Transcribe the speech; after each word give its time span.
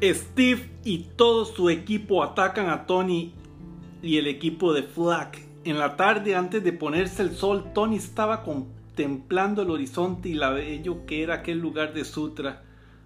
Steve 0.00 0.70
y 0.84 1.06
todo 1.16 1.44
su 1.44 1.70
equipo 1.70 2.22
atacan 2.22 2.70
a 2.70 2.86
Tony 2.86 3.34
y 4.00 4.18
el 4.18 4.28
equipo 4.28 4.72
de 4.72 4.84
Flack. 4.84 5.40
En 5.64 5.78
la 5.78 5.96
tarde 5.96 6.36
antes 6.36 6.62
de 6.62 6.72
ponerse 6.72 7.22
el 7.22 7.34
sol, 7.34 7.72
Tony 7.74 7.96
estaba 7.96 8.44
contemplando 8.44 9.62
el 9.62 9.70
horizonte 9.70 10.28
y 10.28 10.34
la 10.34 10.50
bello 10.50 11.04
que 11.04 11.24
era 11.24 11.34
aquel 11.34 11.58
lugar 11.58 11.94
de 11.94 12.04
Sutra. 12.04 12.62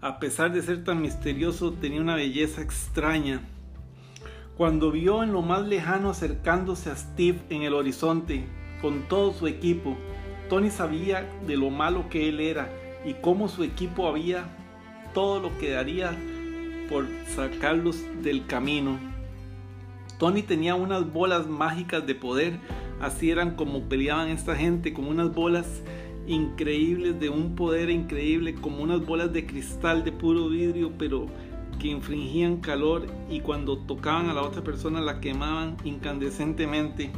A 0.00 0.20
pesar 0.20 0.52
de 0.52 0.62
ser 0.62 0.84
tan 0.84 1.02
misterioso, 1.02 1.72
tenía 1.72 2.00
una 2.00 2.14
belleza 2.14 2.62
extraña. 2.62 3.42
Cuando 4.56 4.92
vio 4.92 5.24
en 5.24 5.32
lo 5.32 5.42
más 5.42 5.66
lejano 5.66 6.10
acercándose 6.10 6.90
a 6.90 6.96
Steve 6.96 7.40
en 7.50 7.62
el 7.62 7.74
horizonte 7.74 8.44
con 8.80 9.08
todo 9.08 9.32
su 9.32 9.48
equipo, 9.48 9.96
Tony 10.48 10.70
sabía 10.70 11.28
de 11.48 11.56
lo 11.56 11.70
malo 11.70 12.08
que 12.08 12.28
él 12.28 12.38
era 12.38 12.70
y 13.04 13.14
cómo 13.14 13.48
su 13.48 13.64
equipo 13.64 14.06
había 14.06 14.44
todo 15.12 15.40
lo 15.40 15.58
que 15.58 15.70
daría 15.70 16.16
por 16.88 17.06
sacarlos 17.34 18.02
del 18.22 18.46
camino. 18.46 18.98
Tony 20.18 20.42
tenía 20.42 20.74
unas 20.74 21.12
bolas 21.12 21.46
mágicas 21.46 22.06
de 22.06 22.14
poder, 22.14 22.58
así 23.00 23.30
eran 23.30 23.54
como 23.54 23.82
peleaban 23.82 24.28
esta 24.28 24.56
gente, 24.56 24.92
con 24.92 25.06
unas 25.06 25.34
bolas 25.34 25.82
increíbles, 26.26 27.20
de 27.20 27.28
un 27.28 27.54
poder 27.54 27.90
increíble, 27.90 28.54
como 28.54 28.82
unas 28.82 29.04
bolas 29.04 29.32
de 29.32 29.46
cristal 29.46 30.04
de 30.04 30.12
puro 30.12 30.48
vidrio, 30.48 30.92
pero 30.98 31.26
que 31.78 31.88
infringían 31.88 32.58
calor 32.58 33.06
y 33.28 33.40
cuando 33.40 33.78
tocaban 33.78 34.30
a 34.30 34.34
la 34.34 34.42
otra 34.42 34.62
persona 34.62 35.00
la 35.00 35.20
quemaban 35.20 35.76
incandescentemente. 35.84 37.10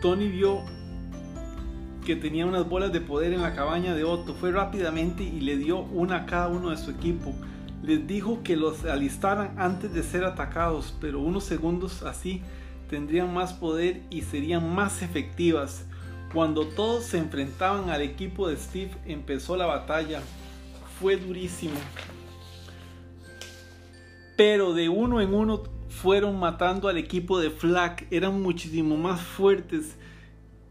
Tony 0.00 0.28
vio 0.28 0.62
que 2.08 2.16
tenía 2.16 2.46
unas 2.46 2.66
bolas 2.66 2.90
de 2.90 3.02
poder 3.02 3.34
en 3.34 3.42
la 3.42 3.54
cabaña 3.54 3.94
de 3.94 4.02
Otto. 4.02 4.32
Fue 4.32 4.50
rápidamente 4.50 5.22
y 5.22 5.42
le 5.42 5.58
dio 5.58 5.80
una 5.80 6.16
a 6.16 6.24
cada 6.24 6.48
uno 6.48 6.70
de 6.70 6.78
su 6.78 6.90
equipo. 6.90 7.34
Les 7.82 8.06
dijo 8.06 8.42
que 8.42 8.56
los 8.56 8.86
alistaran 8.86 9.54
antes 9.58 9.92
de 9.92 10.02
ser 10.02 10.24
atacados, 10.24 10.94
pero 11.02 11.20
unos 11.20 11.44
segundos 11.44 12.02
así 12.02 12.40
tendrían 12.88 13.34
más 13.34 13.52
poder 13.52 14.04
y 14.08 14.22
serían 14.22 14.74
más 14.74 15.02
efectivas. 15.02 15.84
Cuando 16.32 16.68
todos 16.68 17.04
se 17.04 17.18
enfrentaban 17.18 17.90
al 17.90 18.00
equipo 18.00 18.48
de 18.48 18.56
Steve, 18.56 18.92
empezó 19.04 19.58
la 19.58 19.66
batalla. 19.66 20.22
Fue 20.98 21.18
durísimo. 21.18 21.76
Pero 24.34 24.72
de 24.72 24.88
uno 24.88 25.20
en 25.20 25.34
uno 25.34 25.62
fueron 25.90 26.38
matando 26.38 26.88
al 26.88 26.96
equipo 26.96 27.38
de 27.38 27.50
Flack. 27.50 28.06
Eran 28.10 28.40
muchísimo 28.40 28.96
más 28.96 29.20
fuertes 29.20 29.98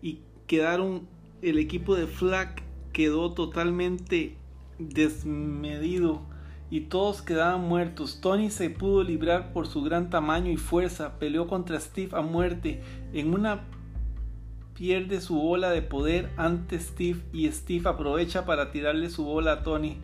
y 0.01 0.21
quedaron 0.47 1.15
el 1.41 1.59
equipo 1.59 1.95
de 1.95 2.07
Flack 2.07 2.63
quedó 2.93 3.33
totalmente 3.33 4.35
desmedido 4.79 6.21
y 6.69 6.81
todos 6.81 7.21
quedaban 7.21 7.61
muertos. 7.61 8.19
Tony 8.21 8.49
se 8.49 8.69
pudo 8.69 9.03
librar 9.03 9.53
por 9.53 9.67
su 9.67 9.81
gran 9.83 10.09
tamaño 10.09 10.51
y 10.51 10.57
fuerza, 10.57 11.19
peleó 11.19 11.47
contra 11.47 11.79
Steve 11.79 12.09
a 12.13 12.21
muerte. 12.21 12.81
En 13.13 13.33
una 13.33 13.61
pierde 14.73 15.21
su 15.21 15.35
bola 15.35 15.71
de 15.71 15.81
poder 15.81 16.29
ante 16.37 16.79
Steve 16.79 17.21
y 17.33 17.49
Steve 17.51 17.89
aprovecha 17.89 18.45
para 18.45 18.71
tirarle 18.71 19.09
su 19.09 19.23
bola 19.23 19.53
a 19.53 19.63
Tony. 19.63 19.97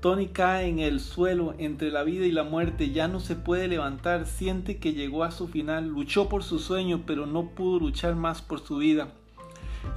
Tony 0.00 0.28
cae 0.28 0.66
en 0.66 0.78
el 0.78 0.98
suelo 0.98 1.54
entre 1.58 1.90
la 1.90 2.04
vida 2.04 2.24
y 2.24 2.32
la 2.32 2.42
muerte, 2.42 2.90
ya 2.90 3.06
no 3.06 3.20
se 3.20 3.36
puede 3.36 3.68
levantar, 3.68 4.26
siente 4.26 4.78
que 4.78 4.94
llegó 4.94 5.24
a 5.24 5.30
su 5.30 5.46
final, 5.46 5.88
luchó 5.88 6.30
por 6.30 6.42
su 6.42 6.58
sueño 6.58 7.02
pero 7.06 7.26
no 7.26 7.50
pudo 7.50 7.80
luchar 7.80 8.16
más 8.16 8.40
por 8.40 8.60
su 8.60 8.78
vida. 8.78 9.12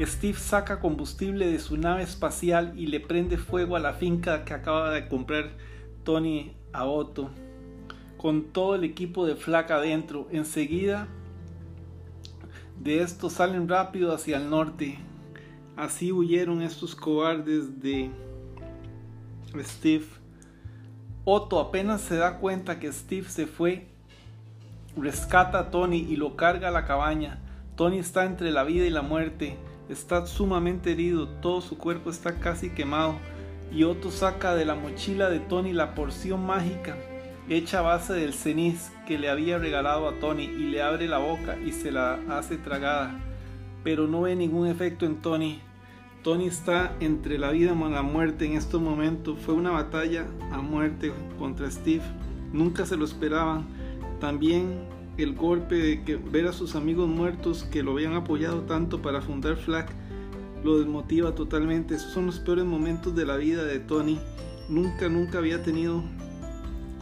Steve 0.02 0.38
saca 0.38 0.80
combustible 0.80 1.48
de 1.48 1.60
su 1.60 1.78
nave 1.78 2.02
espacial 2.02 2.74
y 2.76 2.88
le 2.88 3.00
prende 3.00 3.38
fuego 3.38 3.76
a 3.76 3.80
la 3.80 3.94
finca 3.94 4.44
que 4.44 4.54
acaba 4.54 4.90
de 4.92 5.08
comprar 5.08 5.52
Tony 6.04 6.56
a 6.74 6.86
Otto, 6.86 7.30
con 8.18 8.46
todo 8.52 8.74
el 8.76 8.84
equipo 8.84 9.26
de 9.28 9.36
flaca 9.36 9.76
adentro. 9.76 10.28
Enseguida 10.32 11.08
de 12.82 13.02
esto 13.02 13.30
salen 13.30 13.70
rápido 13.70 14.14
hacia 14.14 14.38
el 14.38 14.50
norte. 14.50 14.98
Así 15.78 16.12
huyeron 16.12 16.64
estos 16.64 16.96
cobardes 16.96 17.80
de 17.80 18.10
Steve. 19.60 20.06
Otto 21.24 21.60
apenas 21.60 22.02
se 22.02 22.16
da 22.16 22.40
cuenta 22.40 22.80
que 22.80 22.92
Steve 22.92 23.30
se 23.30 23.46
fue, 23.46 23.88
rescata 24.98 25.60
a 25.60 25.72
Tony 25.72 26.00
y 26.00 26.16
lo 26.16 26.36
carga 26.36 26.70
a 26.70 26.72
la 26.72 26.86
cabaña. 26.86 27.40
Tony 27.76 28.00
está 28.00 28.26
entre 28.26 28.52
la 28.52 28.64
vida 28.64 28.86
y 28.86 28.90
la 28.90 29.02
muerte 29.04 29.56
está 29.90 30.26
sumamente 30.26 30.92
herido, 30.92 31.28
todo 31.28 31.62
su 31.62 31.78
cuerpo 31.78 32.10
está 32.10 32.40
casi 32.40 32.70
quemado. 32.70 33.16
Y 33.72 33.84
Otto 33.84 34.12
saca 34.12 34.56
de 34.56 34.66
la 34.66 34.76
mochila 34.76 35.30
de 35.30 35.40
Tony 35.40 35.74
la 35.74 35.96
porción 35.96 36.46
mágica 36.46 36.96
hecha 37.50 37.80
a 37.80 37.82
base 37.82 38.14
del 38.14 38.34
ceniz 38.34 38.92
que 39.06 39.18
le 39.18 39.30
había 39.30 39.58
regalado 39.58 40.08
a 40.08 40.14
Tony 40.20 40.44
y 40.44 40.70
le 40.70 40.82
abre 40.82 41.08
la 41.08 41.18
boca 41.18 41.58
y 41.60 41.72
se 41.72 41.92
la 41.92 42.20
hace 42.30 42.58
tragada. 42.58 43.20
Pero 43.84 44.08
no 44.08 44.22
ve 44.22 44.36
ningún 44.36 44.68
efecto 44.68 45.06
en 45.06 45.22
Tony. 45.22 45.60
Tony 46.24 46.48
está 46.48 46.96
entre 47.02 47.38
la 47.38 47.52
vida 47.52 47.74
y 47.74 47.92
la 47.92 48.02
muerte 48.02 48.46
en 48.46 48.54
estos 48.54 48.82
momentos. 48.82 49.38
Fue 49.40 49.54
una 49.54 49.72
batalla 49.72 50.26
a 50.52 50.62
muerte 50.62 51.12
contra 51.38 51.70
Steve. 51.70 52.04
Nunca 52.54 52.86
se 52.86 52.96
lo 52.96 53.04
esperaban. 53.04 53.66
También 54.22 54.86
el 55.18 55.36
golpe 55.36 55.76
de 55.76 56.18
ver 56.32 56.48
a 56.48 56.54
sus 56.54 56.76
amigos 56.76 57.08
muertos 57.08 57.64
que 57.64 57.84
lo 57.84 57.92
habían 57.92 58.14
apoyado 58.14 58.62
tanto 58.62 59.02
para 59.02 59.22
fundar 59.22 59.58
Flack 59.58 59.94
lo 60.64 60.80
desmotiva 60.80 61.36
totalmente. 61.36 61.96
Esos 61.96 62.12
son 62.12 62.26
los 62.26 62.40
peores 62.40 62.66
momentos 62.66 63.16
de 63.16 63.26
la 63.26 63.38
vida 63.38 63.64
de 63.64 63.80
Tony. 63.80 64.20
Nunca, 64.70 65.10
nunca 65.10 65.38
había 65.38 65.62
tenido 65.62 66.04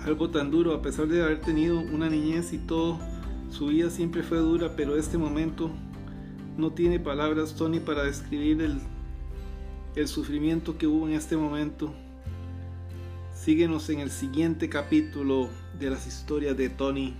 algo 0.03 0.31
tan 0.31 0.49
duro, 0.49 0.73
a 0.73 0.81
pesar 0.81 1.07
de 1.07 1.22
haber 1.22 1.41
tenido 1.41 1.79
una 1.79 2.09
niñez 2.09 2.53
y 2.53 2.57
todo. 2.57 2.99
Su 3.49 3.67
vida 3.67 3.89
siempre 3.89 4.23
fue 4.23 4.39
dura, 4.39 4.75
pero 4.75 4.97
este 4.97 5.17
momento 5.17 5.72
no 6.57 6.72
tiene 6.72 6.99
palabras 6.99 7.55
Tony 7.55 7.79
para 7.79 8.03
describir 8.03 8.61
el, 8.61 8.79
el 9.95 10.07
sufrimiento 10.07 10.78
que 10.78 10.88
hubo 10.88 11.07
en 11.07 11.13
este 11.13 11.38
momento. 11.38 11.93
Síguenos 13.35 13.89
en 13.89 13.99
el 13.99 14.11
siguiente 14.11 14.69
capítulo 14.69 15.49
de 15.79 15.89
las 15.89 16.07
historias 16.07 16.57
de 16.57 16.69
Tony. 16.69 17.16